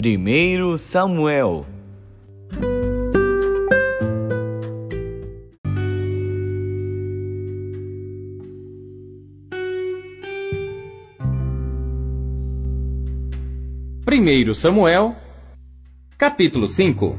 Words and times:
1 0.00 0.78
Samuel 0.78 1.62
Primeiro 14.04 14.54
Samuel, 14.54 15.16
capítulo 16.16 16.68
5 16.68 17.16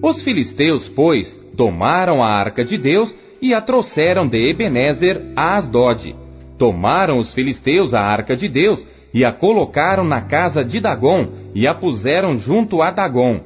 Os 0.00 0.22
filisteus, 0.22 0.88
pois, 0.88 1.34
tomaram 1.56 2.22
a 2.22 2.28
arca 2.32 2.64
de 2.64 2.78
Deus 2.78 3.16
e 3.42 3.52
a 3.52 3.60
trouxeram 3.60 4.28
de 4.28 4.38
Ebenezer 4.48 5.32
a 5.34 5.56
Asdod. 5.56 6.14
Tomaram 6.56 7.18
os 7.18 7.34
filisteus 7.34 7.92
a 7.92 8.00
arca 8.00 8.36
de 8.36 8.48
Deus 8.48 8.86
e 9.12 9.24
a 9.24 9.32
colocaram 9.32 10.04
na 10.04 10.22
casa 10.22 10.64
de 10.64 10.80
Dagom 10.80 11.28
e 11.54 11.66
a 11.66 11.74
puseram 11.74 12.36
junto 12.36 12.80
a 12.80 12.90
Dagom. 12.90 13.40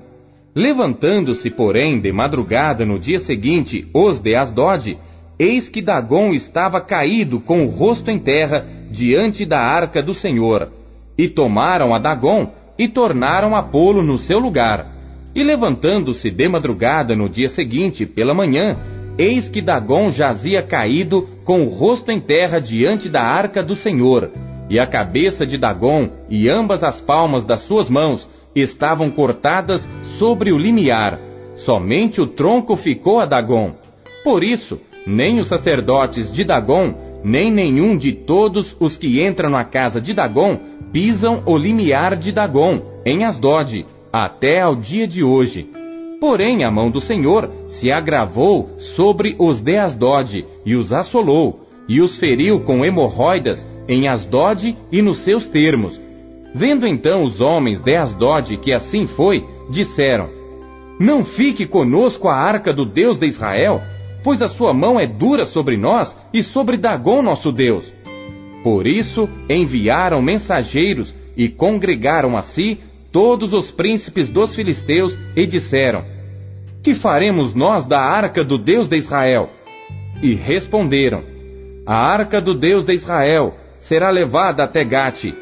Levantando-se, 0.55 1.51
porém, 1.51 1.99
de 1.99 2.13
madrugada 2.13 2.85
no 2.85 2.99
dia 2.99 3.19
seguinte, 3.19 3.89
os 3.93 4.21
de 4.21 4.37
Asdod, 4.37 4.97
eis 5.39 5.69
que 5.69 5.83
Dagom 5.83 6.33
estava 6.33 6.81
caído 6.81 7.41
com 7.41 7.65
o 7.65 7.71
rosto 7.71 8.11
em 8.11 8.19
terra 8.19 8.65
diante 8.91 9.45
da 9.45 9.59
arca 9.59 10.03
do 10.03 10.15
Senhor. 10.15 10.71
E 11.19 11.29
tomaram 11.29 11.95
a 11.95 11.99
Dagom 11.99 12.53
e 12.79 12.87
tornaram 12.87 13.57
a 13.57 13.62
pô-lo 13.62 14.03
no 14.03 14.19
seu 14.19 14.39
lugar. 14.39 14.93
E 15.35 15.43
levantando-se 15.43 16.31
de 16.31 16.49
madrugada 16.49 17.17
no 17.17 17.29
dia 17.29 17.49
seguinte, 17.49 18.07
pela 18.07 18.35
manhã, 18.35 18.77
eis 19.19 19.49
que 19.49 19.61
Dagom 19.61 20.11
jazia 20.12 20.62
caído 20.62 21.27
com 21.45 21.65
o 21.65 21.69
rosto 21.69 22.12
em 22.12 22.21
terra 22.21 22.61
diante 22.61 23.09
da 23.09 23.23
arca 23.23 23.61
do 23.61 23.75
Senhor 23.75 24.31
e 24.69 24.79
a 24.79 24.87
cabeça 24.87 25.47
de 25.47 25.59
Dagom 25.59 26.09
e 26.29 26.48
ambas 26.48 26.83
as 26.83 27.01
palmas 27.01 27.45
das 27.45 27.61
suas 27.62 27.89
mãos 27.89 28.29
estavam 28.55 29.11
cortadas 29.11 29.87
sobre 30.19 30.53
o 30.53 30.59
limiar. 30.59 31.19
Somente 31.56 32.21
o 32.21 32.27
tronco 32.27 32.77
ficou 32.77 33.21
a 33.21 33.27
Dagom. 33.27 33.75
Por 34.23 34.43
isso, 34.43 34.81
nem 35.06 35.39
os 35.39 35.48
sacerdotes 35.48 36.33
de 36.33 36.45
Dagom, 36.45 36.95
nem 37.23 37.51
nenhum 37.51 37.97
de 37.97 38.12
todos 38.12 38.77
os 38.79 38.97
que 38.97 39.23
entram 39.23 39.51
na 39.51 39.65
casa 39.65 40.01
de 40.01 40.12
Dagom 40.12 40.59
pisam 40.93 41.43
o 41.47 41.56
limiar 41.56 42.17
de 42.17 42.31
Dagom, 42.31 42.81
em 43.05 43.25
Asdod, 43.25 43.84
até 44.12 44.61
ao 44.61 44.77
dia 44.77 45.09
de 45.09 45.25
hoje. 45.25 45.69
Porém, 46.21 46.65
a 46.65 46.71
mão 46.71 46.91
do 46.91 47.01
Senhor 47.01 47.51
se 47.67 47.91
agravou 47.91 48.71
sobre 48.78 49.34
os 49.39 49.61
de 49.61 49.77
Asdod 49.77 50.47
e 50.65 50.75
os 50.77 50.93
assolou, 50.93 51.67
e 51.89 52.01
os 52.01 52.17
feriu 52.17 52.61
com 52.61 52.84
hemorroidas 52.84 53.67
em 53.89 54.09
Asdod 54.09 54.77
e 54.91 55.03
nos 55.03 55.19
seus 55.19 55.47
termos. 55.47 56.01
Vendo 56.55 56.87
então 56.87 57.25
os 57.25 57.41
homens 57.41 57.81
de 57.81 57.97
Asdod 57.97 58.57
que 58.59 58.73
assim 58.73 59.07
foi, 59.07 59.45
disseram: 59.71 60.29
Não 61.01 61.25
fique 61.25 61.67
conosco 61.67 62.29
a 62.29 62.37
arca 62.37 62.73
do 62.73 62.85
Deus 62.85 63.19
de 63.19 63.27
Israel, 63.27 63.83
pois 64.23 64.41
a 64.41 64.49
sua 64.49 64.73
mão 64.73 64.99
é 64.99 65.07
dura 65.07 65.45
sobre 65.45 65.77
nós 65.77 66.17
e 66.33 66.43
sobre 66.43 66.77
Dagom 66.77 67.23
nosso 67.23 67.51
Deus. 67.51 67.93
Por 68.62 68.87
isso 68.87 69.29
enviaram 69.49 70.23
mensageiros 70.23 71.15
e 71.37 71.49
congregaram 71.49 72.37
a 72.37 72.43
si 72.43 72.79
todos 73.12 73.53
os 73.53 73.71
príncipes 73.71 74.29
dos 74.29 74.55
filisteus 74.55 75.19
e 75.37 75.47
disseram: 75.47 76.05
Que 76.83 76.95
faremos 76.95 77.55
nós 77.55 77.85
da 77.85 78.01
arca 78.01 78.45
do 78.45 78.57
Deus 78.57 78.89
de 78.89 78.97
Israel? 78.97 79.51
E 80.23 80.35
responderam: 80.35 81.23
A 81.85 81.95
arca 81.95 82.41
do 82.41 82.55
Deus 82.55 82.85
de 82.85 82.95
Israel 82.95 83.55
será 83.89 84.11
levada 84.11 84.65
até 84.65 84.85
Gate. 84.85 85.35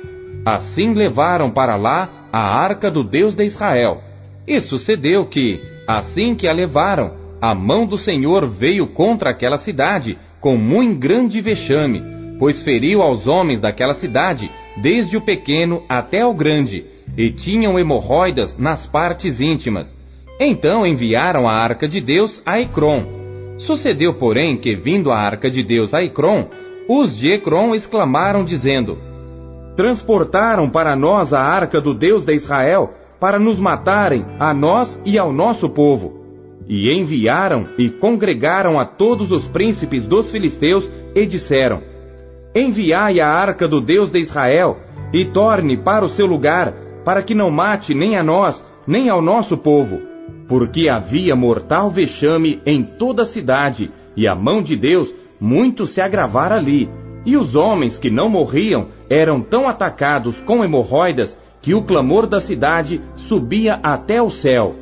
Assim 0.44 0.94
levaram 0.94 1.50
para 1.50 1.76
lá 1.76 2.28
a 2.32 2.40
arca 2.40 2.90
do 2.90 3.04
Deus 3.04 3.34
de 3.34 3.44
Israel. 3.44 4.02
E 4.46 4.60
sucedeu 4.60 5.24
que, 5.26 5.60
assim 5.86 6.34
que 6.34 6.48
a 6.48 6.52
levaram, 6.52 7.12
a 7.40 7.54
mão 7.54 7.86
do 7.86 7.98
Senhor 7.98 8.46
veio 8.46 8.86
contra 8.86 9.30
aquela 9.30 9.58
cidade 9.58 10.18
com 10.40 10.56
muito 10.56 10.98
grande 10.98 11.40
vexame, 11.40 12.02
pois 12.38 12.62
feriu 12.62 13.02
aos 13.02 13.26
homens 13.26 13.60
daquela 13.60 13.94
cidade, 13.94 14.50
desde 14.76 15.16
o 15.16 15.20
pequeno 15.20 15.84
até 15.88 16.26
o 16.26 16.34
grande, 16.34 16.84
e 17.16 17.30
tinham 17.30 17.78
hemorroidas 17.78 18.56
nas 18.56 18.86
partes 18.86 19.40
íntimas. 19.40 19.94
Então 20.40 20.84
enviaram 20.84 21.48
a 21.48 21.52
arca 21.52 21.86
de 21.86 22.00
Deus 22.00 22.42
a 22.44 22.60
Ecrom. 22.60 23.04
Sucedeu, 23.58 24.14
porém, 24.14 24.56
que 24.56 24.74
vindo 24.74 25.12
a 25.12 25.18
arca 25.18 25.48
de 25.48 25.62
Deus 25.62 25.94
a 25.94 26.02
Ecrom, 26.02 26.46
os 26.88 27.16
de 27.16 27.34
Ecrom 27.34 27.74
exclamaram, 27.74 28.44
dizendo: 28.44 28.98
Transportaram 29.76 30.68
para 30.68 30.96
nós 30.96 31.32
a 31.32 31.40
arca 31.40 31.80
do 31.80 31.94
Deus 31.94 32.24
de 32.24 32.34
Israel, 32.34 32.94
para 33.20 33.38
nos 33.38 33.58
matarem, 33.58 34.24
a 34.38 34.52
nós 34.52 35.00
e 35.04 35.18
ao 35.18 35.32
nosso 35.32 35.68
povo. 35.68 36.20
E 36.68 36.90
enviaram 36.92 37.68
e 37.78 37.88
congregaram 37.88 38.78
a 38.78 38.84
todos 38.84 39.30
os 39.30 39.46
príncipes 39.48 40.06
dos 40.06 40.30
filisteus 40.30 40.90
e 41.14 41.26
disseram: 41.26 41.82
Enviai 42.54 43.20
a 43.20 43.28
arca 43.28 43.66
do 43.66 43.80
Deus 43.80 44.10
de 44.10 44.18
Israel, 44.18 44.78
e 45.12 45.26
torne 45.26 45.76
para 45.76 46.04
o 46.04 46.08
seu 46.08 46.26
lugar, 46.26 46.74
para 47.04 47.22
que 47.22 47.34
não 47.34 47.50
mate 47.50 47.94
nem 47.94 48.16
a 48.16 48.22
nós, 48.22 48.64
nem 48.86 49.08
ao 49.08 49.22
nosso 49.22 49.56
povo. 49.56 50.00
Porque 50.48 50.88
havia 50.88 51.34
mortal 51.34 51.90
vexame 51.90 52.60
em 52.66 52.82
toda 52.82 53.22
a 53.22 53.26
cidade, 53.26 53.90
e 54.16 54.26
a 54.26 54.34
mão 54.34 54.62
de 54.62 54.76
Deus 54.76 55.12
muito 55.42 55.86
se 55.86 56.00
agravara 56.00 56.54
ali, 56.54 56.88
e 57.26 57.36
os 57.36 57.56
homens 57.56 57.98
que 57.98 58.08
não 58.08 58.28
morriam 58.28 58.86
eram 59.10 59.40
tão 59.40 59.68
atacados 59.68 60.40
com 60.42 60.62
hemorroidas 60.62 61.36
que 61.60 61.74
o 61.74 61.82
clamor 61.82 62.28
da 62.28 62.40
cidade 62.40 63.00
subia 63.16 63.74
até 63.82 64.22
o 64.22 64.30
céu. 64.30 64.76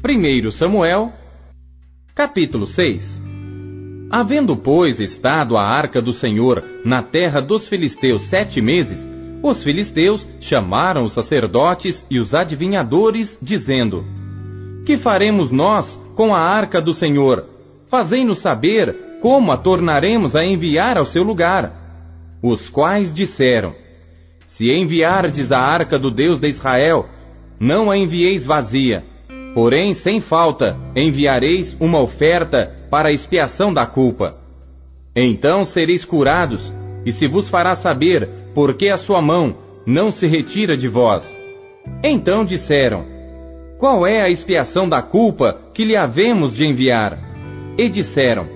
Primeiro 0.00 0.52
Samuel, 0.52 1.12
capítulo 2.14 2.66
6 2.66 3.21
Havendo, 4.12 4.54
pois, 4.54 5.00
estado 5.00 5.56
a 5.56 5.64
arca 5.64 6.02
do 6.02 6.12
Senhor 6.12 6.62
na 6.84 7.02
terra 7.02 7.40
dos 7.40 7.66
filisteus 7.66 8.28
sete 8.28 8.60
meses, 8.60 9.08
os 9.42 9.64
filisteus 9.64 10.28
chamaram 10.38 11.04
os 11.04 11.14
sacerdotes 11.14 12.06
e 12.10 12.18
os 12.18 12.34
adivinhadores, 12.34 13.38
dizendo: 13.40 14.04
Que 14.84 14.98
faremos 14.98 15.50
nós 15.50 15.98
com 16.14 16.34
a 16.34 16.38
arca 16.38 16.78
do 16.78 16.92
Senhor? 16.92 17.46
Fazei-nos 17.88 18.42
saber 18.42 19.18
como 19.22 19.50
a 19.50 19.56
tornaremos 19.56 20.36
a 20.36 20.44
enviar 20.44 20.98
ao 20.98 21.06
seu 21.06 21.22
lugar. 21.22 21.72
Os 22.42 22.68
quais 22.68 23.14
disseram: 23.14 23.74
Se 24.44 24.70
enviardes 24.70 25.50
a 25.50 25.58
arca 25.58 25.98
do 25.98 26.10
Deus 26.10 26.38
de 26.38 26.48
Israel, 26.48 27.08
não 27.58 27.90
a 27.90 27.96
envieis 27.96 28.44
vazia, 28.44 29.04
porém 29.54 29.94
sem 29.94 30.20
falta 30.20 30.76
enviareis 30.96 31.76
uma 31.80 32.00
oferta 32.00 32.72
para 32.90 33.08
a 33.08 33.12
expiação 33.12 33.72
da 33.72 33.86
culpa. 33.86 34.36
Então 35.14 35.64
sereis 35.64 36.04
curados, 36.04 36.72
e 37.04 37.12
se 37.12 37.26
vos 37.26 37.48
fará 37.48 37.74
saber 37.74 38.28
por 38.54 38.76
que 38.76 38.88
a 38.88 38.96
sua 38.96 39.20
mão 39.20 39.56
não 39.86 40.10
se 40.10 40.26
retira 40.26 40.76
de 40.76 40.88
vós. 40.88 41.36
Então 42.02 42.44
disseram: 42.44 43.04
Qual 43.78 44.06
é 44.06 44.22
a 44.22 44.28
expiação 44.28 44.88
da 44.88 45.02
culpa 45.02 45.58
que 45.74 45.84
lhe 45.84 45.96
havemos 45.96 46.54
de 46.54 46.66
enviar? 46.66 47.18
E 47.76 47.88
disseram: 47.88 48.46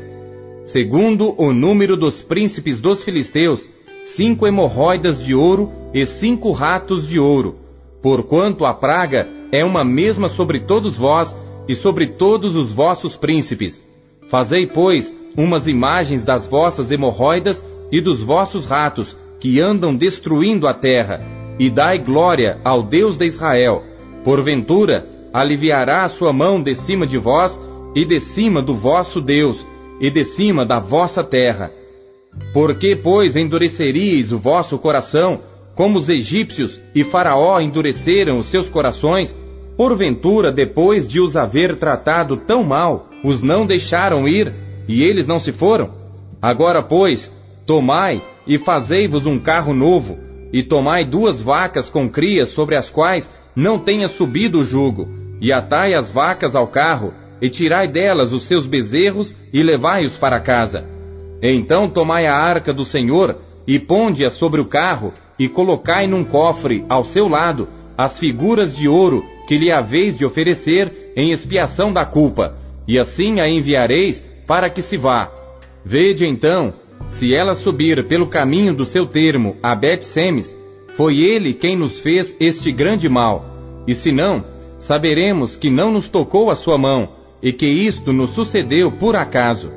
Segundo 0.65 1.34
o 1.41 1.53
número 1.53 1.97
dos 1.97 2.23
príncipes 2.23 2.81
dos 2.81 3.03
filisteus, 3.05 3.69
cinco 4.15 4.47
hemorroidas 4.47 5.22
de 5.25 5.34
ouro 5.34 5.72
e 5.93 6.07
cinco 6.07 6.53
ratos 6.53 7.09
de 7.09 7.19
ouro, 7.19 7.57
porquanto 8.03 8.65
a 8.65 8.75
praga 8.75 9.35
é 9.53 9.65
uma 9.65 9.84
mesma 9.84 10.28
sobre 10.28 10.60
todos 10.60 10.97
vós 10.97 11.34
e 11.69 11.75
sobre 11.75 12.07
todos 12.09 12.57
os 12.57 12.72
vossos 12.72 13.16
príncipes. 13.16 13.84
Fazei, 14.28 14.66
pois, 14.66 15.15
umas 15.37 15.66
imagens 15.66 16.25
das 16.25 16.47
vossas 16.47 16.91
hemorroidas 16.91 17.63
e 17.93 18.01
dos 18.01 18.22
vossos 18.22 18.66
ratos, 18.66 19.16
que 19.41 19.60
andam 19.60 19.95
destruindo 19.95 20.66
a 20.66 20.75
terra, 20.75 21.21
e 21.59 21.71
dai 21.71 21.98
glória 21.98 22.59
ao 22.65 22.83
Deus 22.83 23.16
de 23.16 23.27
Israel. 23.27 23.83
Porventura, 24.25 25.07
aliviará 25.33 26.04
a 26.04 26.09
sua 26.09 26.33
mão 26.33 26.60
de 26.60 26.75
cima 26.75 27.07
de 27.07 27.19
vós, 27.19 27.60
e 27.95 28.04
de 28.04 28.21
cima 28.21 28.60
do 28.60 28.75
vosso 28.75 29.21
Deus, 29.21 29.65
e 30.01 30.10
de 30.10 30.25
cima 30.25 30.65
da 30.65 30.81
vossa 30.81 31.22
terra. 31.22 31.71
Por 32.53 32.77
que, 32.77 32.97
pois, 32.97 33.37
endureceríeis 33.37 34.33
o 34.33 34.39
vosso 34.39 34.78
coração, 34.78 35.41
como 35.77 35.99
os 35.99 36.09
egípcios 36.09 36.81
e 36.95 37.05
Faraó 37.05 37.61
endureceram 37.61 38.39
os 38.39 38.51
seus 38.51 38.69
corações, 38.69 39.37
Porventura, 39.77 40.51
depois 40.51 41.07
de 41.07 41.21
os 41.21 41.37
haver 41.37 41.77
tratado 41.77 42.39
tão 42.39 42.65
mal, 42.65 43.09
os 43.23 43.43
não 43.43 43.67
deixaram 43.67 44.27
ir, 44.27 44.53
e 44.89 45.03
eles 45.03 45.27
não 45.27 45.37
se 45.37 45.53
foram? 45.53 45.91
Agora, 46.41 46.83
pois, 46.83 47.31
tomai 47.67 48.23
e 48.47 48.57
fazei-vos 48.57 49.27
um 49.27 49.39
carro 49.39 49.75
novo, 49.75 50.17
e 50.51 50.63
tomai 50.63 51.05
duas 51.05 51.43
vacas 51.43 51.91
com 51.91 52.09
crias 52.09 52.49
sobre 52.51 52.75
as 52.75 52.89
quais 52.89 53.31
não 53.55 53.79
tenha 53.79 54.09
subido 54.09 54.61
o 54.61 54.65
jugo, 54.65 55.07
E 55.39 55.53
atai 55.53 55.93
as 55.93 56.11
vacas 56.11 56.57
ao 56.57 56.69
carro, 56.69 57.13
e 57.43 57.51
tirai 57.51 57.93
delas 57.93 58.33
os 58.33 58.49
seus 58.49 58.67
bezerros, 58.67 59.37
e 59.53 59.63
levai-os 59.63 60.17
para 60.17 60.41
casa. 60.41 60.87
Então 61.43 61.91
tomai 61.91 62.27
a 62.27 62.34
arca 62.34 62.72
do 62.72 62.87
Senhor, 62.87 63.37
e 63.66 63.78
ponde-a 63.78 64.30
sobre 64.30 64.60
o 64.60 64.66
carro, 64.66 65.13
e 65.39 65.48
colocai 65.48 66.07
num 66.07 66.24
cofre, 66.24 66.84
ao 66.89 67.04
seu 67.04 67.28
lado, 67.28 67.68
as 67.97 68.18
figuras 68.18 68.77
de 68.77 68.89
ouro 68.89 69.24
que 69.47 69.57
lhe 69.57 69.72
haveis 69.72 70.16
de 70.16 70.24
oferecer 70.24 71.13
em 71.16 71.30
expiação 71.30 71.92
da 71.92 72.04
culpa, 72.04 72.57
e 72.86 72.98
assim 72.98 73.41
a 73.41 73.48
enviareis 73.48 74.24
para 74.47 74.71
que 74.71 74.83
se 74.83 74.97
vá. 74.97 75.30
Vede 75.84 76.27
então, 76.27 76.74
se 77.09 77.34
ela 77.34 77.54
subir 77.54 78.07
pelo 78.09 78.28
caminho 78.28 78.74
do 78.74 78.84
seu 78.84 79.07
termo 79.07 79.57
a 79.63 79.74
Bet-Semes, 79.74 80.57
foi 80.97 81.19
ele 81.19 81.53
quem 81.53 81.77
nos 81.77 82.01
fez 82.01 82.36
este 82.41 82.72
grande 82.72 83.09
mal. 83.09 83.45
E 83.86 83.95
se 83.95 84.10
não, 84.10 84.45
saberemos 84.78 85.57
que 85.57 85.71
não 85.71 85.92
nos 85.92 86.09
tocou 86.09 86.51
a 86.51 86.54
sua 86.54 86.78
mão, 86.78 87.09
e 87.42 87.53
que 87.53 87.66
isto 87.66 88.12
nos 88.12 88.30
sucedeu 88.30 88.91
por 88.92 89.15
acaso. 89.15 89.71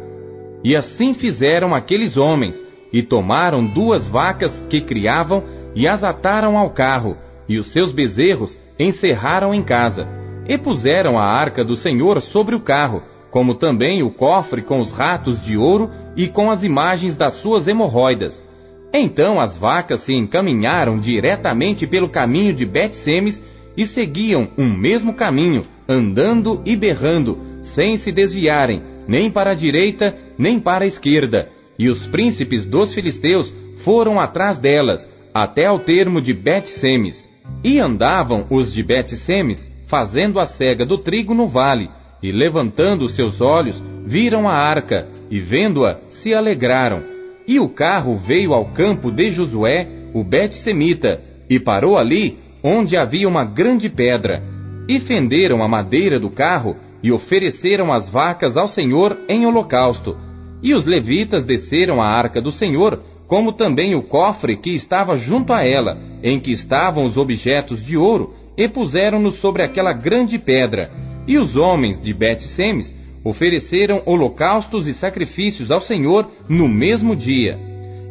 E 0.63 0.75
assim 0.75 1.13
fizeram 1.13 1.75
aqueles 1.75 2.17
homens, 2.17 2.65
e 2.91 3.03
tomaram 3.03 3.65
duas 3.65 4.07
vacas 4.07 4.59
que 4.69 4.81
criavam, 4.81 5.43
e 5.75 5.87
as 5.87 6.03
ataram 6.03 6.57
ao 6.57 6.71
carro, 6.71 7.15
e 7.47 7.57
os 7.57 7.71
seus 7.71 7.91
bezerros 7.91 8.57
encerraram 8.79 9.53
em 9.53 9.63
casa, 9.63 10.07
e 10.47 10.57
puseram 10.57 11.17
a 11.17 11.25
arca 11.25 11.63
do 11.63 11.75
Senhor 11.75 12.21
sobre 12.21 12.55
o 12.55 12.61
carro, 12.61 13.03
como 13.29 13.55
também 13.55 14.01
o 14.01 14.09
cofre 14.09 14.61
com 14.61 14.79
os 14.79 14.91
ratos 14.91 15.41
de 15.41 15.55
ouro 15.55 15.91
e 16.15 16.27
com 16.27 16.49
as 16.49 16.63
imagens 16.63 17.15
das 17.15 17.33
suas 17.41 17.67
hemorroidas. 17.67 18.43
Então 18.91 19.39
as 19.39 19.55
vacas 19.55 20.01
se 20.01 20.13
encaminharam 20.13 20.99
diretamente 20.99 21.85
pelo 21.85 22.09
caminho 22.09 22.53
de 22.53 22.65
Bet-Semes 22.65 23.41
e 23.77 23.85
seguiam 23.85 24.49
um 24.57 24.67
mesmo 24.67 25.13
caminho, 25.13 25.63
andando 25.87 26.61
e 26.65 26.75
berrando, 26.75 27.37
sem 27.61 27.97
se 27.97 28.11
desviarem, 28.11 28.81
nem 29.07 29.29
para 29.29 29.51
a 29.51 29.55
direita, 29.55 30.15
nem 30.37 30.59
para 30.59 30.85
a 30.85 30.87
esquerda. 30.87 31.49
E 31.79 31.87
os 31.87 32.05
príncipes 32.07 32.65
dos 32.65 32.93
filisteus 32.93 33.51
foram 33.85 34.19
atrás 34.19 34.59
delas, 34.59 35.09
até 35.33 35.65
ao 35.65 35.79
termo 35.79 36.21
de 36.21 36.33
Bet-Semes. 36.33 37.29
E 37.63 37.79
andavam 37.79 38.45
os 38.49 38.73
de 38.73 38.83
Bet-Semes, 38.83 39.71
fazendo 39.87 40.39
a 40.39 40.45
cega 40.45 40.85
do 40.85 40.97
trigo 40.97 41.33
no 41.33 41.47
vale, 41.47 41.89
e 42.21 42.33
levantando 42.33 43.07
seus 43.07 43.39
olhos, 43.39 43.81
viram 44.05 44.47
a 44.47 44.53
arca, 44.53 45.07
e 45.31 45.39
vendo-a, 45.39 45.99
se 46.09 46.33
alegraram. 46.33 47.01
E 47.47 47.59
o 47.61 47.69
carro 47.69 48.17
veio 48.17 48.53
ao 48.53 48.73
campo 48.73 49.09
de 49.09 49.31
Josué, 49.31 49.87
o 50.13 50.21
Bet-Semita, 50.21 51.21
e 51.49 51.59
parou 51.59 51.97
ali, 51.97 52.37
onde 52.61 52.97
havia 52.97 53.27
uma 53.27 53.45
grande 53.45 53.89
pedra. 53.89 54.43
E 54.87 54.99
fenderam 54.99 55.63
a 55.63 55.67
madeira 55.67 56.19
do 56.19 56.29
carro, 56.29 56.75
e 57.01 57.09
ofereceram 57.09 57.93
as 57.93 58.09
vacas 58.09 58.57
ao 58.57 58.67
Senhor 58.67 59.17
em 59.29 59.45
holocausto. 59.45 60.17
E 60.61 60.73
os 60.73 60.85
levitas 60.85 61.43
desceram 61.43 62.01
a 62.01 62.07
arca 62.07 62.41
do 62.41 62.51
Senhor, 62.51 63.01
como 63.27 63.53
também 63.53 63.95
o 63.95 64.01
cofre 64.01 64.57
que 64.57 64.71
estava 64.71 65.15
junto 65.15 65.53
a 65.53 65.63
ela, 65.63 65.97
em 66.23 66.39
que 66.39 66.51
estavam 66.51 67.05
os 67.05 67.17
objetos 67.17 67.83
de 67.83 67.95
ouro, 67.95 68.33
e 68.57 68.67
puseram-nos 68.67 69.35
sobre 69.35 69.63
aquela 69.63 69.93
grande 69.93 70.37
pedra 70.37 70.91
e 71.29 71.37
os 71.37 71.55
homens 71.55 72.01
de 72.01 72.11
Bet-Semes 72.11 72.95
ofereceram 73.23 74.01
holocaustos 74.03 74.87
e 74.87 74.93
sacrifícios 74.95 75.71
ao 75.71 75.79
Senhor 75.79 76.27
no 76.49 76.67
mesmo 76.67 77.15
dia. 77.15 77.55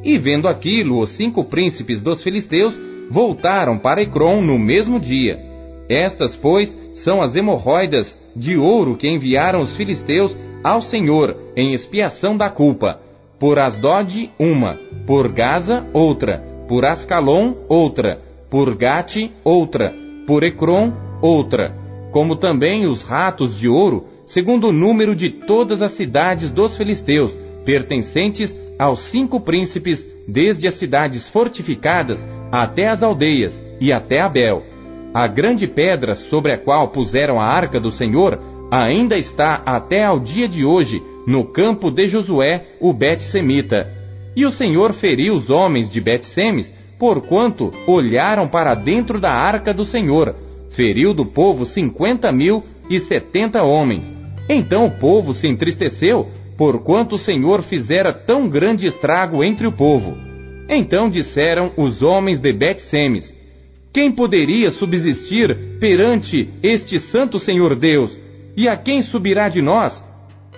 E 0.05 0.17
vendo 0.17 0.47
aquilo, 0.47 1.01
os 1.01 1.11
cinco 1.11 1.43
príncipes 1.43 2.01
dos 2.01 2.23
filisteus 2.23 2.79
voltaram 3.11 3.77
para 3.77 4.03
Ecrom 4.03 4.41
no 4.41 4.57
mesmo 4.57 5.01
dia. 5.01 5.37
Estas, 5.91 6.37
pois, 6.37 6.79
são 6.95 7.21
as 7.21 7.35
hemorroidas 7.35 8.17
de 8.37 8.57
ouro 8.57 8.97
que 8.97 9.09
enviaram 9.09 9.63
os 9.63 9.77
filisteus 9.77 10.39
ao 10.69 10.83
Senhor 10.83 11.37
em 11.57 11.73
expiação 11.73 12.37
da 12.37 12.51
culpa. 12.51 13.01
Por 13.39 13.59
Asdod, 13.59 14.31
uma. 14.39 14.79
Por 15.07 15.33
Gaza, 15.33 15.87
outra. 15.93 16.43
Por 16.69 16.85
Ascalon, 16.85 17.55
outra. 17.69 18.21
Por 18.51 18.77
Gate, 18.77 19.31
outra. 19.45 19.95
Por 20.27 20.43
Ecrom, 20.43 20.93
outra 21.23 21.89
como 22.11 22.37
também 22.37 22.87
os 22.87 23.03
ratos 23.03 23.59
de 23.59 23.69
ouro, 23.69 24.07
segundo 24.27 24.69
o 24.69 24.73
número 24.73 25.15
de 25.15 25.31
todas 25.31 25.83
as 25.83 25.93
cidades 25.93 26.51
dos 26.51 26.77
filisteus, 26.77 27.37
pertencentes 27.65 28.55
aos 28.79 29.11
cinco 29.11 29.41
príncipes, 29.41 30.07
desde 30.27 30.67
as 30.67 30.75
cidades 30.75 31.29
fortificadas 31.29 32.27
até 32.53 32.89
as 32.89 33.03
aldeias 33.03 33.61
e 33.81 33.93
até 33.93 34.21
Abel. 34.21 34.63
A 35.13 35.27
grande 35.27 35.67
pedra 35.67 36.15
sobre 36.15 36.53
a 36.53 36.59
qual 36.59 36.89
puseram 36.89 37.41
a 37.41 37.47
arca 37.47 37.81
do 37.81 37.91
Senhor 37.91 38.39
ainda 38.71 39.17
está 39.17 39.63
até 39.65 40.05
ao 40.05 40.21
dia 40.21 40.49
de 40.49 40.65
hoje 40.65 41.03
no 41.27 41.45
campo 41.45 41.91
de 41.91 42.07
Josué, 42.07 42.65
o 42.81 42.93
Bet-Semita. 42.93 43.87
E 44.35 44.47
o 44.47 44.51
Senhor 44.51 44.95
feriu 44.95 45.35
os 45.35 45.51
homens 45.51 45.91
de 45.91 46.01
Bet-Semes, 46.01 46.73
porquanto 46.99 47.73
olharam 47.87 48.49
para 48.49 48.75
dentro 48.75 49.21
da 49.21 49.31
arca 49.31 49.75
do 49.75 49.85
Senhor, 49.85 50.35
feriu 50.71 51.13
do 51.13 51.27
povo 51.27 51.67
cinquenta 51.67 52.33
mil 52.33 52.65
e 52.89 52.99
setenta 52.99 53.63
homens. 53.63 54.13
Então 54.49 54.87
o 54.87 54.91
povo 54.91 55.35
se 55.35 55.47
entristeceu, 55.47 56.29
porquanto 56.57 57.17
o 57.17 57.19
Senhor 57.19 57.63
fizera 57.63 58.13
tão 58.13 58.49
grande 58.49 58.87
estrago 58.87 59.45
entre 59.45 59.67
o 59.67 59.73
povo. 59.73 60.17
Então 60.69 61.09
disseram 61.09 61.73
os 61.77 62.03
homens 62.03 62.41
de 62.41 62.53
Bet-Semes: 62.53 63.37
Quem 63.93 64.11
poderia 64.11 64.71
subsistir 64.71 65.79
perante 65.79 66.49
este 66.63 66.99
santo 66.99 67.39
Senhor 67.39 67.75
Deus? 67.77 68.19
E 68.59 68.67
a 68.69 68.77
quem 68.77 69.03
subirá 69.03 69.49
de 69.49 69.63
nós? 69.63 70.05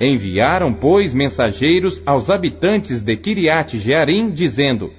Enviaram, 0.01 0.73
pois, 0.73 1.13
mensageiros 1.13 2.03
aos 2.07 2.31
habitantes 2.31 3.03
de 3.03 3.15
Kiriat 3.15 3.77
Jearim, 3.77 4.31
dizendo: 4.31 4.91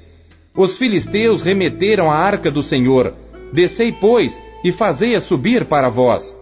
Os 0.55 0.77
filisteus 0.77 1.41
remeteram 1.41 2.11
a 2.11 2.15
arca 2.15 2.51
do 2.51 2.61
Senhor. 2.61 3.15
Descei, 3.51 3.91
pois, 3.91 4.39
e 4.63 4.71
fazei-a 4.71 5.19
subir 5.19 5.65
para 5.65 5.89
vós. 5.89 6.37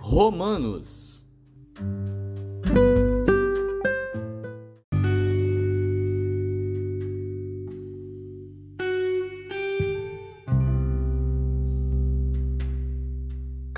Romanos 0.00 0.97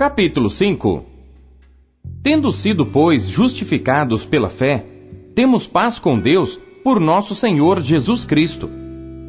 Capítulo 0.01 0.49
5 0.49 1.05
Tendo 2.23 2.51
sido, 2.51 2.87
pois, 2.87 3.29
justificados 3.29 4.25
pela 4.25 4.49
fé, 4.49 4.83
temos 5.35 5.67
paz 5.67 5.99
com 5.99 6.17
Deus 6.19 6.59
por 6.83 6.99
nosso 6.99 7.35
Senhor 7.35 7.79
Jesus 7.79 8.25
Cristo, 8.25 8.67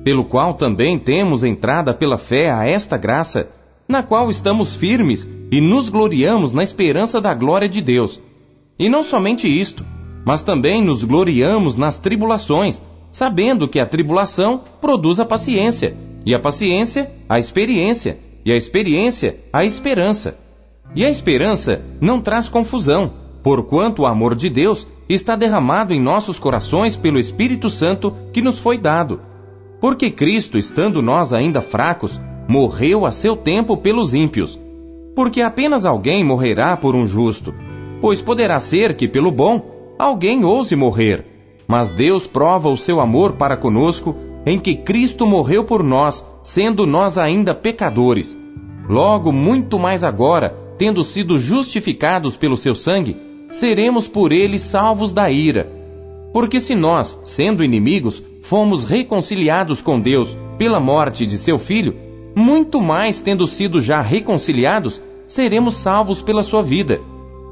pelo 0.03 0.25
qual 0.25 0.55
também 0.55 0.99
temos 0.99 1.45
entrada 1.45 1.93
pela 1.93 2.17
fé 2.17 2.51
a 2.51 2.67
esta 2.67 2.97
graça, 2.97 3.51
na 3.87 4.03
qual 4.03 4.31
estamos 4.31 4.75
firmes 4.75 5.29
e 5.51 5.61
nos 5.61 5.91
gloriamos 5.91 6.53
na 6.53 6.63
esperança 6.63 7.21
da 7.21 7.35
glória 7.35 7.69
de 7.69 7.83
Deus. 7.83 8.19
E 8.79 8.89
não 8.89 9.05
somente 9.05 9.47
isto, 9.47 9.85
mas 10.25 10.43
também 10.43 10.83
nos 10.83 11.05
gloriamos 11.05 11.77
nas 11.77 11.99
tribulações, 11.99 12.81
sabendo 13.11 13.69
que 13.69 13.79
a 13.79 13.85
tribulação 13.85 14.63
produz 14.81 15.21
a 15.21 15.27
paciência, 15.27 15.95
e 16.25 16.35
a 16.35 16.39
paciência, 16.39 17.13
a 17.29 17.39
experiência, 17.39 18.19
e 18.43 18.51
a 18.51 18.57
experiência, 18.57 19.39
a 19.53 19.67
esperança. 19.67 20.41
E 20.95 21.05
a 21.05 21.11
esperança 21.11 21.83
não 22.01 22.21
traz 22.21 22.49
confusão, 22.49 23.13
porquanto 23.43 24.03
o 24.03 24.07
amor 24.07 24.35
de 24.35 24.51
Deus 24.51 24.87
está 25.09 25.37
derramado 25.37 25.93
em 25.93 26.01
nossos 26.01 26.39
corações 26.39 26.97
pelo 26.97 27.19
Espírito 27.19 27.69
Santo 27.71 28.15
que 28.33 28.43
nos 28.43 28.59
foi 28.59 28.79
dado. 28.79 29.21
Porque 29.81 30.11
Cristo, 30.11 30.59
estando 30.59 31.03
nós 31.03 31.33
ainda 31.33 31.61
fracos, 31.61 32.21
morreu 32.49 33.05
a 33.05 33.11
seu 33.11 33.37
tempo 33.37 33.77
pelos 33.77 34.15
ímpios. 34.15 34.59
Porque 35.15 35.41
apenas 35.43 35.85
alguém 35.85 36.23
morrerá 36.23 36.77
por 36.77 36.95
um 36.95 37.07
justo, 37.07 37.55
pois 38.01 38.23
poderá 38.23 38.59
ser 38.61 38.95
que 38.95 39.09
pelo 39.09 39.31
bom 39.31 39.95
alguém 39.99 40.45
ouse 40.45 40.77
morrer. 40.77 41.27
Mas 41.67 41.91
Deus 41.91 42.27
prova 42.27 42.69
o 42.69 42.77
seu 42.77 43.01
amor 43.01 43.33
para 43.33 43.57
conosco 43.57 44.15
em 44.45 44.59
que 44.59 44.75
Cristo 44.75 45.27
morreu 45.27 45.65
por 45.65 45.83
nós, 45.83 46.25
sendo 46.43 46.87
nós 46.87 47.17
ainda 47.17 47.55
pecadores. 47.55 48.39
Logo, 48.89 49.33
muito 49.33 49.79
mais 49.79 50.03
agora, 50.03 50.57
tendo 50.83 51.05
sido 51.05 51.39
justificados 51.39 52.37
pelo 52.37 52.57
seu 52.57 52.75
sangue, 52.75 53.17
seremos 53.53 54.09
por 54.09 54.33
ele 54.33 54.59
salvos 54.59 55.13
da 55.13 55.31
ira. 55.31 55.71
Porque 56.33 56.59
se 56.59 56.75
nós, 56.75 57.21
sendo 57.23 57.63
inimigos, 57.63 58.21
fomos 58.43 58.85
reconciliados 58.85 59.81
com 59.81 60.01
Deus 60.01 60.37
pela 60.59 60.81
morte 60.81 61.25
de 61.25 61.39
seu 61.39 61.57
filho, 61.57 61.95
muito 62.35 62.81
mais 62.81 63.21
tendo 63.21 63.47
sido 63.47 63.81
já 63.81 64.01
reconciliados, 64.01 65.01
seremos 65.25 65.77
salvos 65.77 66.21
pela 66.21 66.43
sua 66.43 66.65
vida. 66.65 67.01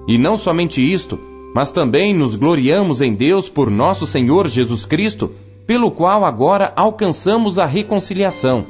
E 0.08 0.18
não 0.18 0.36
somente 0.36 0.82
isto, 0.82 1.16
mas 1.54 1.70
também 1.70 2.12
nos 2.12 2.34
gloriamos 2.34 3.00
em 3.00 3.14
Deus 3.14 3.48
por 3.48 3.70
nosso 3.70 4.08
Senhor 4.08 4.48
Jesus 4.48 4.84
Cristo, 4.84 5.30
pelo 5.68 5.92
qual 5.92 6.24
agora 6.24 6.72
alcançamos 6.74 7.60
a 7.60 7.64
reconciliação. 7.64 8.66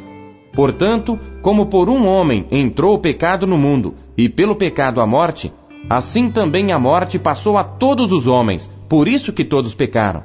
Portanto, 0.52 1.18
como 1.40 1.64
por 1.66 1.88
um 1.88 2.06
homem 2.06 2.44
entrou 2.50 2.94
o 2.94 2.98
pecado 2.98 3.46
no 3.46 3.56
mundo, 3.56 3.94
e 4.20 4.28
pelo 4.28 4.54
pecado 4.54 5.00
a 5.00 5.06
morte, 5.06 5.50
assim 5.88 6.30
também 6.30 6.72
a 6.72 6.78
morte 6.78 7.18
passou 7.18 7.56
a 7.56 7.64
todos 7.64 8.12
os 8.12 8.26
homens, 8.26 8.70
por 8.86 9.08
isso 9.08 9.32
que 9.32 9.42
todos 9.42 9.72
pecaram. 9.72 10.22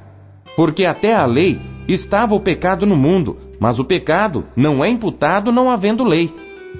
Porque 0.57 0.83
até 0.83 1.15
a 1.15 1.25
lei 1.25 1.61
estava 1.87 2.35
o 2.35 2.39
pecado 2.41 2.85
no 2.85 2.97
mundo, 2.97 3.37
mas 3.57 3.79
o 3.79 3.85
pecado 3.85 4.43
não 4.53 4.83
é 4.83 4.89
imputado 4.89 5.49
não 5.49 5.69
havendo 5.69 6.03
lei. 6.03 6.29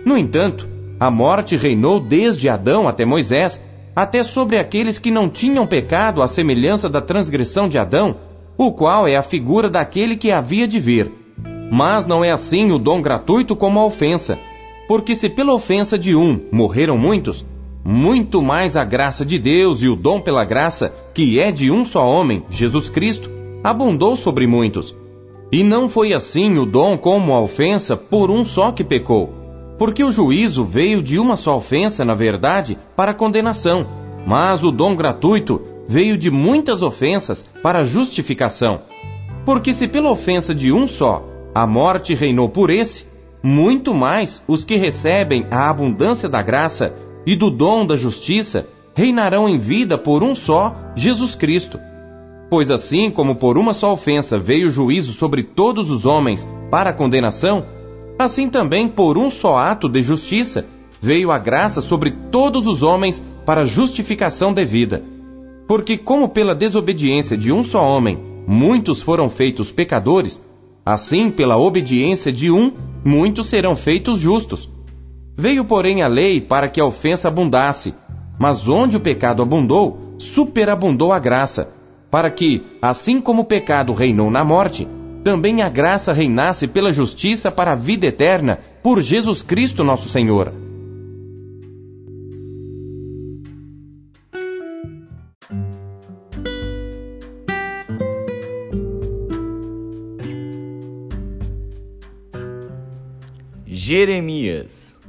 No 0.06 0.18
entanto, 0.18 0.68
a 1.00 1.10
morte 1.10 1.56
reinou 1.56 2.02
desde 2.02 2.50
Adão 2.50 2.86
até 2.86 3.06
Moisés, 3.06 3.64
até 3.96 4.22
sobre 4.22 4.60
aqueles 4.60 5.00
que 5.00 5.10
não 5.10 5.30
tinham 5.30 5.66
pecado 5.66 6.22
à 6.22 6.28
semelhança 6.28 6.90
da 6.90 7.00
transgressão 7.00 7.70
de 7.70 7.78
Adão, 7.78 8.18
o 8.58 8.74
qual 8.74 9.08
é 9.08 9.16
a 9.16 9.24
figura 9.24 9.70
daquele 9.70 10.18
que 10.18 10.34
havia 10.34 10.68
de 10.68 10.82
vir. 10.82 11.10
Mas 11.72 12.06
não 12.06 12.26
é 12.26 12.32
assim 12.32 12.74
o 12.74 12.78
dom 12.78 13.02
gratuito 13.02 13.56
como 13.56 13.80
a 13.80 13.86
ofensa. 13.86 14.38
Porque 14.88 15.16
se 15.16 15.30
pela 15.30 15.54
ofensa 15.54 15.98
de 15.98 16.16
um 16.16 16.40
morreram 16.52 16.98
muitos, 16.98 17.46
muito 17.84 18.42
mais 18.42 18.76
a 18.76 18.84
graça 18.84 19.26
de 19.26 19.38
Deus 19.38 19.82
e 19.82 19.88
o 19.88 19.96
dom 19.96 20.20
pela 20.20 20.44
graça, 20.44 20.94
que 21.14 21.40
é 21.40 21.52
de 21.52 21.72
um 21.72 21.86
só 21.86 22.06
homem, 22.06 22.44
Jesus 22.50 22.90
Cristo, 22.90 23.30
abundou 23.64 24.16
sobre 24.16 24.48
muitos. 24.48 24.96
E 25.52 25.64
não 25.64 25.88
foi 25.88 26.14
assim 26.14 26.58
o 26.58 26.66
dom 26.66 26.98
como 26.98 27.34
a 27.34 27.40
ofensa 27.40 27.96
por 27.96 28.30
um 28.30 28.44
só 28.44 28.72
que 28.72 28.84
pecou. 28.84 29.34
Porque 29.78 30.04
o 30.04 30.12
juízo 30.12 30.64
veio 30.64 31.02
de 31.02 31.20
uma 31.20 31.36
só 31.36 31.58
ofensa, 31.58 32.06
na 32.06 32.14
verdade, 32.14 32.78
para 32.96 33.14
condenação, 33.14 33.88
mas 34.26 34.64
o 34.64 34.72
dom 34.72 34.96
gratuito 34.96 35.62
veio 35.88 36.18
de 36.18 36.32
muitas 36.32 36.82
ofensas 36.82 37.46
para 37.62 37.84
justificação. 37.84 38.82
Porque 39.46 39.74
se 39.74 39.88
pela 39.88 40.10
ofensa 40.10 40.56
de 40.56 40.72
um 40.72 40.88
só 40.88 41.24
a 41.54 41.66
morte 41.66 42.14
reinou 42.14 42.50
por 42.50 42.70
esse, 42.70 43.06
muito 43.46 43.94
mais 43.94 44.44
os 44.48 44.64
que 44.64 44.76
recebem 44.76 45.46
a 45.52 45.70
abundância 45.70 46.28
da 46.28 46.42
graça 46.42 46.94
e 47.26 47.36
do 47.36 47.50
dom 47.50 47.86
da 47.86 47.96
justiça 47.96 48.68
reinarão 48.94 49.48
em 49.48 49.58
vida 49.58 49.98
por 49.98 50.24
um 50.24 50.34
só, 50.34 50.76
Jesus 50.96 51.36
Cristo. 51.36 51.80
Pois 52.50 52.72
assim 52.72 53.10
como 53.10 53.36
por 53.36 53.58
uma 53.58 53.74
só 53.74 53.92
ofensa 53.92 54.38
veio 54.38 54.68
o 54.68 54.72
juízo 54.72 55.14
sobre 55.14 55.44
todos 55.44 55.90
os 55.92 56.06
homens 56.06 56.48
para 56.70 56.94
condenação, 56.94 57.66
Assim 58.18 58.50
também, 58.50 58.88
por 58.88 59.18
um 59.18 59.30
só 59.30 59.58
ato 59.58 59.90
de 59.90 60.02
justiça, 60.02 60.66
veio 61.02 61.32
a 61.32 61.38
graça 61.38 61.82
sobre 61.82 62.12
todos 62.32 62.66
os 62.66 62.82
homens 62.82 63.22
para 63.46 63.66
justificação 63.66 64.54
devida. 64.54 65.04
Porque, 65.68 65.98
como 65.98 66.30
pela 66.30 66.56
desobediência 66.56 67.38
de 67.38 67.52
um 67.52 67.62
só 67.62 67.84
homem 67.84 68.18
muitos 68.48 69.02
foram 69.02 69.30
feitos 69.30 69.72
pecadores, 69.72 70.44
assim 70.86 71.30
pela 71.30 71.58
obediência 71.58 72.32
de 72.32 72.50
um 72.50 72.72
muitos 73.06 73.48
serão 73.48 73.76
feitos 73.76 74.20
justos. 74.20 74.68
Veio, 75.38 75.64
porém, 75.64 76.02
a 76.02 76.08
lei 76.08 76.42
para 76.42 76.68
que 76.68 76.82
a 76.82 76.86
ofensa 76.86 77.28
abundasse, 77.28 77.94
mas 78.40 78.68
onde 78.68 78.98
o 78.98 79.00
pecado 79.00 79.44
abundou, 79.44 80.16
superabundou 80.18 81.14
a 81.14 81.20
graça, 81.20 81.70
para 82.10 82.32
que, 82.32 82.64
assim 82.82 83.22
como 83.22 83.44
o 83.44 83.46
pecado 83.46 83.94
reinou 83.94 84.32
na 84.32 84.44
morte, 84.44 84.88
também 85.24 85.62
a 85.62 85.70
graça 85.70 86.12
reinasse 86.12 86.68
pela 86.68 86.92
justiça 86.92 87.52
para 87.52 87.74
a 87.74 87.76
vida 87.76 88.08
eterna, 88.08 88.60
por 88.82 89.02
Jesus 89.02 89.42
Cristo 89.42 89.84
nosso 89.84 90.10
Senhor. 90.10 90.65
Jeremias. 103.88 105.00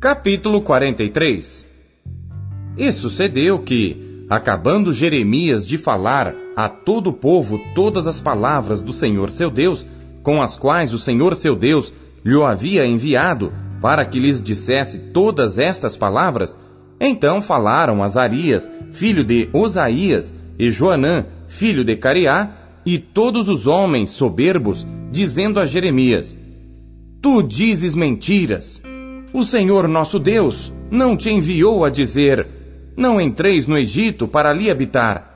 Capítulo 0.00 0.62
43 0.62 1.66
E 2.78 2.90
sucedeu 2.92 3.58
que, 3.58 4.24
acabando 4.30 4.90
Jeremias 4.90 5.66
de 5.66 5.76
falar 5.76 6.34
a 6.56 6.66
todo 6.66 7.10
o 7.10 7.12
povo 7.12 7.60
todas 7.74 8.06
as 8.06 8.22
palavras 8.22 8.80
do 8.80 8.94
Senhor 8.94 9.28
seu 9.28 9.50
Deus, 9.50 9.86
com 10.22 10.40
as 10.40 10.56
quais 10.56 10.94
o 10.94 10.98
Senhor 10.98 11.34
seu 11.34 11.54
Deus 11.54 11.92
lhe 12.24 12.42
havia 12.42 12.86
enviado, 12.86 13.52
para 13.82 14.04
que 14.04 14.20
lhes 14.20 14.40
dissesse 14.40 14.98
todas 15.12 15.58
estas 15.58 15.96
palavras, 15.96 16.56
então 17.00 17.42
falaram 17.42 18.00
Azarias, 18.00 18.70
filho 18.92 19.24
de 19.24 19.48
Osaías, 19.52 20.32
e 20.56 20.70
Joanã, 20.70 21.26
filho 21.48 21.82
de 21.82 21.96
Cariá, 21.96 22.50
e 22.86 22.96
todos 22.96 23.48
os 23.48 23.66
homens 23.66 24.10
soberbos, 24.10 24.86
dizendo 25.10 25.58
a 25.58 25.66
Jeremias: 25.66 26.38
Tu 27.20 27.42
dizes 27.42 27.96
mentiras. 27.96 28.80
O 29.32 29.42
Senhor 29.42 29.88
nosso 29.88 30.18
Deus 30.18 30.72
não 30.88 31.16
te 31.16 31.30
enviou 31.30 31.84
a 31.84 31.90
dizer: 31.90 32.46
Não 32.96 33.20
entreis 33.20 33.66
no 33.66 33.76
Egito 33.76 34.28
para 34.28 34.50
ali 34.50 34.70
habitar. 34.70 35.32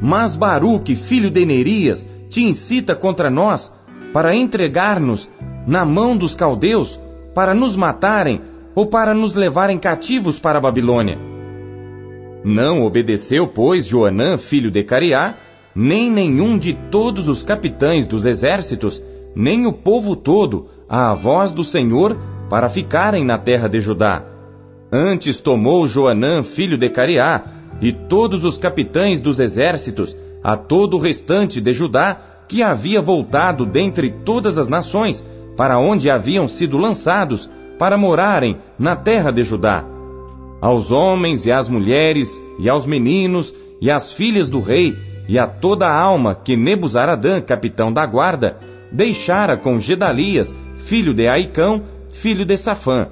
Mas 0.00 0.36
Baruque, 0.36 0.94
filho 0.94 1.30
de 1.30 1.44
Nerias, 1.44 2.06
te 2.28 2.42
incita 2.42 2.94
contra 2.94 3.28
nós 3.28 3.72
para 4.12 4.36
entregar-nos 4.36 5.28
na 5.66 5.84
mão 5.84 6.16
dos 6.16 6.34
caldeus, 6.34 7.00
para 7.34 7.54
nos 7.54 7.76
matarem 7.76 8.40
ou 8.74 8.86
para 8.86 9.14
nos 9.14 9.34
levarem 9.34 9.78
cativos 9.78 10.38
para 10.38 10.58
a 10.58 10.60
Babilônia. 10.60 11.18
Não 12.44 12.82
obedeceu, 12.82 13.46
pois, 13.46 13.86
Joanã, 13.86 14.36
filho 14.36 14.70
de 14.70 14.82
Cariá, 14.82 15.36
nem 15.74 16.10
nenhum 16.10 16.58
de 16.58 16.74
todos 16.90 17.28
os 17.28 17.42
capitães 17.42 18.06
dos 18.06 18.24
exércitos, 18.24 19.02
nem 19.34 19.66
o 19.66 19.72
povo 19.72 20.16
todo, 20.16 20.68
à 20.88 21.14
voz 21.14 21.52
do 21.52 21.64
Senhor 21.64 22.18
para 22.50 22.68
ficarem 22.68 23.24
na 23.24 23.38
terra 23.38 23.68
de 23.68 23.80
Judá. 23.80 24.24
Antes 24.90 25.40
tomou 25.40 25.88
Joanã, 25.88 26.42
filho 26.42 26.76
de 26.76 26.90
Cariá, 26.90 27.44
e 27.80 27.92
todos 27.92 28.44
os 28.44 28.58
capitães 28.58 29.20
dos 29.20 29.40
exércitos, 29.40 30.16
a 30.42 30.56
todo 30.56 30.96
o 30.96 31.00
restante 31.00 31.60
de 31.60 31.72
Judá, 31.72 32.20
que 32.46 32.62
havia 32.62 33.00
voltado 33.00 33.64
dentre 33.64 34.10
todas 34.10 34.58
as 34.58 34.68
nações, 34.68 35.24
para 35.56 35.78
onde 35.78 36.10
haviam 36.10 36.48
sido 36.48 36.78
lançados, 36.78 37.48
para 37.78 37.96
morarem 37.96 38.58
na 38.78 38.94
terra 38.94 39.30
de 39.30 39.44
Judá. 39.44 39.84
Aos 40.60 40.90
homens 40.92 41.44
e 41.46 41.52
às 41.52 41.68
mulheres, 41.68 42.40
e 42.58 42.68
aos 42.68 42.86
meninos, 42.86 43.54
e 43.80 43.90
às 43.90 44.12
filhas 44.12 44.48
do 44.48 44.60
rei, 44.60 44.96
e 45.28 45.38
a 45.38 45.46
toda 45.46 45.86
a 45.86 46.00
alma 46.00 46.34
que 46.34 46.56
Nebuzaradã, 46.56 47.40
capitão 47.40 47.92
da 47.92 48.06
guarda, 48.06 48.58
deixara 48.90 49.56
com 49.56 49.80
Gedalias, 49.80 50.54
filho 50.76 51.14
de 51.14 51.26
Aicão, 51.26 51.82
filho 52.10 52.44
de 52.44 52.56
Safã, 52.56 53.08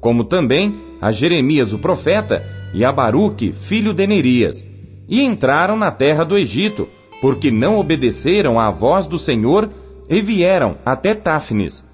como 0.00 0.24
também 0.24 0.74
a 1.00 1.10
Jeremias 1.10 1.72
o 1.72 1.78
profeta 1.78 2.44
e 2.74 2.84
a 2.84 2.92
Baruque, 2.92 3.52
filho 3.52 3.92
de 3.92 4.06
Nerias, 4.06 4.64
e 5.08 5.22
entraram 5.22 5.76
na 5.76 5.90
terra 5.90 6.24
do 6.24 6.38
Egito, 6.38 6.88
porque 7.20 7.50
não 7.50 7.78
obedeceram 7.78 8.58
à 8.58 8.70
voz 8.70 9.06
do 9.06 9.18
Senhor 9.18 9.68
e 10.08 10.20
vieram 10.20 10.76
até 10.84 11.14
Táfnis. 11.14 11.84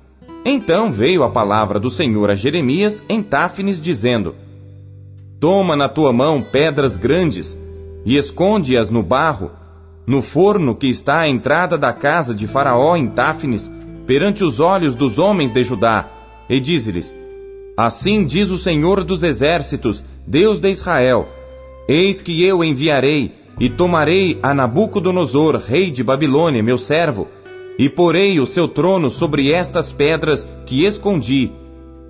Então 0.45 0.93
veio 0.93 1.23
a 1.23 1.31
palavra 1.31 1.79
do 1.79 1.91
Senhor 1.91 2.31
a 2.31 2.35
Jeremias 2.35 3.05
em 3.09 3.23
Táfnis, 3.23 3.81
dizendo: 3.81 4.35
Toma 5.41 5.77
na 5.77 5.88
tua 5.88 6.12
mão 6.12 6.43
pedras 6.43 6.97
grandes 6.97 7.59
e 8.05 8.17
esconde-as 8.17 8.91
no 8.91 9.03
barro, 9.03 9.50
no 10.07 10.23
forno 10.23 10.75
que 10.75 10.88
está 10.88 11.21
à 11.21 11.29
entrada 11.29 11.77
da 11.77 11.93
casa 11.93 12.35
de 12.35 12.47
Faraó 12.47 12.97
em 12.97 13.09
Táfnis, 13.09 13.71
perante 14.07 14.43
os 14.43 14.59
olhos 14.59 14.95
dos 14.95 15.19
homens 15.19 15.53
de 15.53 15.62
Judá 15.62 16.09
e 16.49 16.59
dize-lhes: 16.59 17.15
Assim 17.77 18.25
diz 18.25 18.50
o 18.50 18.59
Senhor 18.59 19.05
dos 19.05 19.23
Exércitos, 19.23 20.03
Deus 20.27 20.59
de 20.59 20.71
Israel: 20.71 21.29
Eis 21.88 22.21
que 22.21 22.43
eu 22.43 22.65
enviarei 22.65 23.33
e 23.61 23.69
tomarei 23.69 24.38
a 24.43 24.55
Nabucodonosor, 24.55 25.57
rei 25.57 25.91
de 25.91 26.03
Babilônia, 26.03 26.62
meu 26.62 26.79
servo, 26.79 27.29
e 27.78 27.88
porei 27.88 28.40
o 28.40 28.47
seu 28.47 28.66
trono 28.66 29.08
sobre 29.08 29.52
estas 29.52 29.92
pedras 29.92 30.47
que 30.66 30.85
escondi, 30.85 31.52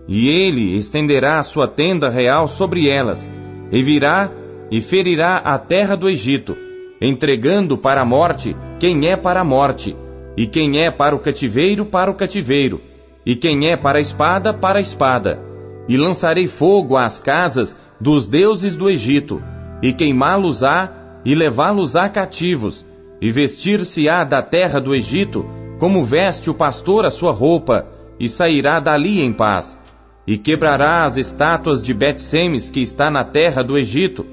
e 0.09 0.27
ele 0.27 0.75
estenderá 0.75 1.39
a 1.39 1.43
sua 1.43 1.69
tenda 1.69 2.09
real 2.09 2.49
sobre 2.49 2.89
elas, 2.89 3.29
e 3.71 3.83
virá 3.83 4.33
e 4.71 4.81
ferirá 4.81 5.37
a 5.37 5.59
terra 5.59 5.97
do 5.97 6.09
Egito, 6.09 6.57
entregando 7.01 7.77
para 7.77 8.01
a 8.01 8.05
morte 8.05 8.57
quem 8.81 9.07
é 9.07 9.17
para 9.17 9.41
a 9.41 9.45
morte, 9.45 9.95
e 10.37 10.47
quem 10.47 10.81
é 10.81 10.91
para 10.91 11.15
o 11.15 11.19
cativeiro 11.19 11.85
para 11.85 12.11
o 12.11 12.15
cativeiro, 12.15 12.81
e 13.27 13.37
quem 13.37 13.71
é 13.71 13.77
para 13.77 13.99
a 13.99 14.01
espada, 14.01 14.55
para 14.55 14.79
a 14.79 14.81
espada. 14.81 15.43
E 15.89 15.97
lançarei 15.97 16.47
fogo 16.47 16.97
às 16.97 17.21
casas 17.21 17.77
dos 18.01 18.27
deuses 18.27 18.77
do 18.77 18.89
Egito, 18.89 19.43
e 19.83 19.93
queimá-los-á, 19.93 21.21
e 21.25 21.35
levá-los-á 21.35 22.09
cativos, 22.09 22.87
e 23.21 23.31
vestir-se-á 23.31 24.25
da 24.25 24.43
terra 24.43 24.81
do 24.81 24.95
Egito, 24.95 25.47
como 25.79 26.05
veste 26.05 26.51
o 26.51 26.55
pastor 26.55 27.07
a 27.07 27.11
sua 27.11 27.33
roupa, 27.33 27.87
e 28.19 28.29
sairá 28.29 28.81
dali 28.81 29.21
em 29.21 29.33
paz. 29.33 29.79
E 30.27 30.37
quebrará 30.37 31.05
as 31.05 31.17
estátuas 31.17 31.83
de 31.83 31.95
Bet-Semes 31.95 32.71
que 32.71 32.81
está 32.81 33.11
na 33.11 33.25
terra 33.25 33.63
do 33.63 33.79
Egito, 33.79 34.27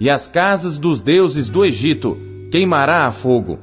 e 0.00 0.08
as 0.08 0.26
casas 0.26 0.78
dos 0.78 1.02
deuses 1.02 1.48
do 1.48 1.64
Egito 1.64 2.16
queimará 2.50 3.06
a 3.06 3.12
fogo. 3.12 3.58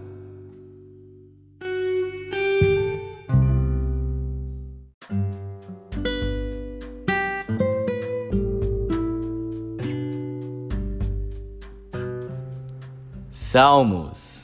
Salmos. 13.31 14.38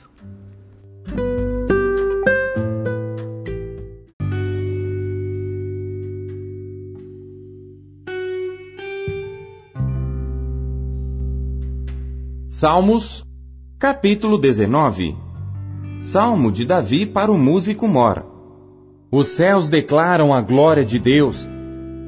Salmos, 12.58 13.26
capítulo 13.78 14.38
19. 14.38 15.14
Salmo 16.00 16.50
de 16.50 16.64
Davi 16.64 17.06
para 17.06 17.30
o 17.30 17.38
músico 17.38 17.86
Mor. 17.86 18.26
Os 19.12 19.28
céus 19.28 19.68
declaram 19.68 20.34
a 20.34 20.40
glória 20.40 20.86
de 20.86 20.98
Deus, 20.98 21.46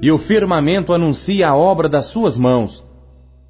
e 0.01 0.09
o 0.09 0.17
firmamento 0.17 0.93
anuncia 0.93 1.49
a 1.49 1.55
obra 1.57 1.89
das 1.89 2.05
suas 2.05 2.37
mãos. 2.37 2.81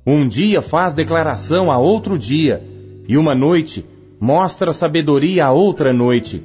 Um 0.07 0.27
dia 0.27 0.59
faz 0.59 0.91
declaração 0.91 1.71
a 1.71 1.77
outro 1.77 2.17
dia, 2.17 2.67
e 3.07 3.15
uma 3.15 3.35
noite 3.35 3.85
mostra 4.19 4.73
sabedoria 4.73 5.45
a 5.45 5.51
outra 5.51 5.93
noite. 5.93 6.43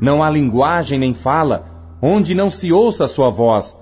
Não 0.00 0.22
há 0.22 0.30
linguagem 0.30 0.98
nem 0.98 1.12
fala, 1.12 1.98
onde 2.00 2.34
não 2.34 2.48
se 2.48 2.72
ouça 2.72 3.04
a 3.04 3.08
sua 3.08 3.28
voz. 3.28 3.76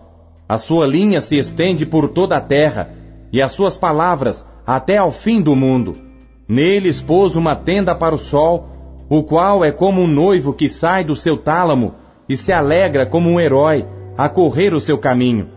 A 0.49 0.59
sua 0.59 0.85
linha 0.85 1.21
se 1.21 1.39
estende 1.39 1.87
por 1.87 2.09
toda 2.09 2.37
a 2.37 2.41
terra, 2.41 2.93
e 3.33 3.41
as 3.41 3.53
suas 3.53 3.77
palavras 3.77 4.45
até 4.67 4.97
ao 4.97 5.13
fim 5.13 5.41
do 5.41 5.55
mundo. 5.55 6.08
Nele 6.49 6.89
expôs 6.89 7.37
uma 7.37 7.55
tenda 7.55 7.95
para 7.95 8.15
o 8.15 8.19
sol, 8.19 8.69
o 9.09 9.23
qual 9.23 9.63
é 9.63 9.71
como 9.71 10.01
um 10.01 10.07
noivo 10.07 10.55
que 10.55 10.69
sai 10.69 11.05
do 11.05 11.15
seu 11.15 11.37
tálamo 11.37 11.95
e 12.27 12.37
se 12.37 12.53
alegra 12.53 13.05
como 13.05 13.29
um 13.29 13.39
herói 13.39 13.87
a 14.17 14.29
correr 14.29 14.73
o 14.73 14.81
seu 14.81 14.97
caminho. 14.97 15.49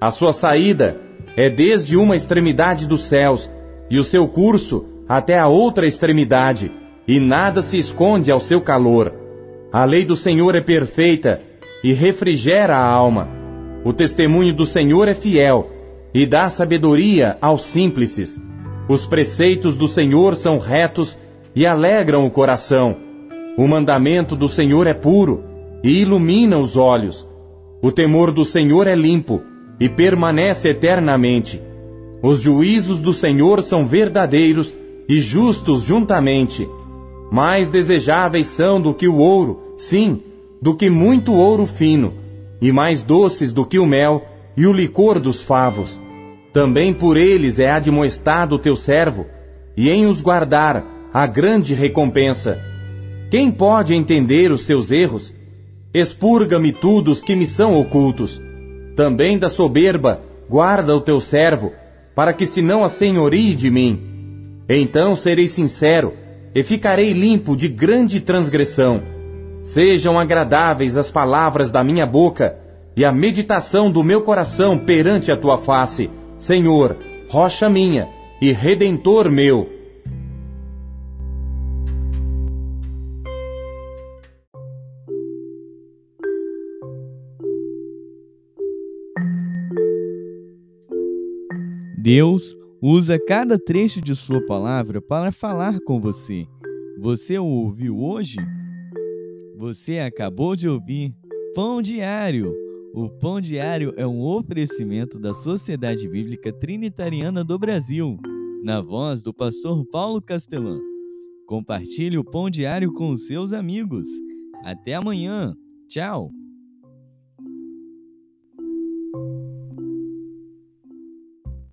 A 0.00 0.10
sua 0.10 0.32
saída 0.32 0.96
é 1.36 1.50
desde 1.50 1.96
uma 1.96 2.16
extremidade 2.16 2.86
dos 2.86 3.04
céus, 3.04 3.50
e 3.90 3.98
o 3.98 4.04
seu 4.04 4.26
curso 4.26 4.86
até 5.06 5.38
a 5.38 5.48
outra 5.48 5.86
extremidade, 5.86 6.72
e 7.06 7.20
nada 7.20 7.60
se 7.60 7.76
esconde 7.76 8.32
ao 8.32 8.40
seu 8.40 8.60
calor. 8.60 9.12
A 9.70 9.84
lei 9.84 10.04
do 10.04 10.16
Senhor 10.16 10.54
é 10.54 10.60
perfeita 10.60 11.40
e 11.84 11.92
refrigera 11.92 12.76
a 12.76 12.84
alma. 12.84 13.28
O 13.84 13.92
testemunho 13.92 14.54
do 14.54 14.64
Senhor 14.64 15.08
é 15.08 15.14
fiel 15.14 15.70
e 16.14 16.26
dá 16.26 16.48
sabedoria 16.48 17.36
aos 17.40 17.64
simples. 17.64 18.40
Os 18.92 19.06
preceitos 19.06 19.74
do 19.74 19.88
Senhor 19.88 20.36
são 20.36 20.58
retos 20.58 21.18
e 21.56 21.64
alegram 21.64 22.26
o 22.26 22.30
coração. 22.30 22.94
O 23.56 23.66
mandamento 23.66 24.36
do 24.36 24.50
Senhor 24.50 24.86
é 24.86 24.92
puro 24.92 25.42
e 25.82 26.02
ilumina 26.02 26.58
os 26.58 26.76
olhos. 26.76 27.26
O 27.82 27.90
temor 27.90 28.30
do 28.30 28.44
Senhor 28.44 28.86
é 28.86 28.94
limpo 28.94 29.40
e 29.80 29.88
permanece 29.88 30.68
eternamente. 30.68 31.58
Os 32.22 32.42
juízos 32.42 33.00
do 33.00 33.14
Senhor 33.14 33.62
são 33.62 33.86
verdadeiros 33.86 34.76
e 35.08 35.20
justos 35.20 35.84
juntamente. 35.84 36.68
Mais 37.30 37.70
desejáveis 37.70 38.46
são 38.46 38.78
do 38.78 38.92
que 38.92 39.08
o 39.08 39.16
ouro, 39.16 39.72
sim, 39.74 40.20
do 40.60 40.76
que 40.76 40.90
muito 40.90 41.32
ouro 41.32 41.64
fino, 41.64 42.12
e 42.60 42.70
mais 42.70 43.02
doces 43.02 43.54
do 43.54 43.64
que 43.64 43.78
o 43.78 43.86
mel 43.86 44.22
e 44.54 44.66
o 44.66 44.72
licor 44.72 45.18
dos 45.18 45.40
favos. 45.40 45.98
Também 46.52 46.92
por 46.92 47.16
eles 47.16 47.58
é 47.58 47.70
admoestado 47.70 48.56
o 48.56 48.58
teu 48.58 48.76
servo, 48.76 49.26
e 49.76 49.88
em 49.88 50.06
os 50.06 50.20
guardar 50.20 50.84
a 51.12 51.26
grande 51.26 51.74
recompensa. 51.74 52.60
Quem 53.30 53.50
pode 53.50 53.94
entender 53.94 54.52
os 54.52 54.62
seus 54.62 54.90
erros? 54.90 55.34
Expurga-me 55.94 56.72
tudo 56.72 57.10
os 57.10 57.22
que 57.22 57.34
me 57.34 57.46
são 57.46 57.74
ocultos. 57.74 58.40
Também 58.94 59.38
da 59.38 59.48
soberba 59.48 60.20
guarda 60.48 60.94
o 60.94 61.00
teu 61.00 61.18
servo, 61.20 61.72
para 62.14 62.34
que 62.34 62.44
se 62.44 62.60
não 62.60 62.84
assenhorie 62.84 63.54
de 63.54 63.70
mim. 63.70 64.64
Então 64.68 65.16
serei 65.16 65.48
sincero 65.48 66.12
e 66.54 66.62
ficarei 66.62 67.12
limpo 67.14 67.56
de 67.56 67.68
grande 67.68 68.20
transgressão. 68.20 69.02
Sejam 69.62 70.18
agradáveis 70.18 70.96
as 70.96 71.10
palavras 71.10 71.70
da 71.70 71.82
minha 71.82 72.04
boca 72.04 72.58
e 72.94 73.04
a 73.04 73.12
meditação 73.12 73.90
do 73.90 74.04
meu 74.04 74.20
coração 74.20 74.76
perante 74.76 75.32
a 75.32 75.36
tua 75.36 75.56
face, 75.56 76.10
Senhor, 76.42 76.98
rocha 77.28 77.70
minha 77.70 78.08
e 78.40 78.50
redentor 78.50 79.30
meu. 79.30 79.70
Deus 91.96 92.58
usa 92.82 93.20
cada 93.20 93.56
trecho 93.56 94.00
de 94.00 94.16
sua 94.16 94.44
palavra 94.44 95.00
para 95.00 95.30
falar 95.30 95.78
com 95.86 96.00
você. 96.00 96.44
Você 96.98 97.38
o 97.38 97.44
ouviu 97.44 98.00
hoje? 98.00 98.38
Você 99.56 100.00
acabou 100.00 100.56
de 100.56 100.68
ouvir 100.68 101.14
Pão 101.54 101.80
Diário. 101.80 102.71
O 102.94 103.08
Pão 103.08 103.40
Diário 103.40 103.94
é 103.96 104.06
um 104.06 104.20
oferecimento 104.20 105.18
da 105.18 105.32
Sociedade 105.32 106.06
Bíblica 106.06 106.52
Trinitariana 106.52 107.42
do 107.42 107.58
Brasil, 107.58 108.18
na 108.62 108.82
voz 108.82 109.22
do 109.22 109.32
pastor 109.32 109.82
Paulo 109.86 110.20
Castelã. 110.20 110.78
Compartilhe 111.46 112.18
o 112.18 112.24
Pão 112.24 112.50
Diário 112.50 112.92
com 112.92 113.08
os 113.10 113.26
seus 113.26 113.54
amigos. 113.54 114.06
Até 114.62 114.92
amanhã. 114.94 115.56
Tchau. 115.88 116.30